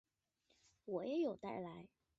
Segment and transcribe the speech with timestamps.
[0.85, 1.87] 我也有带来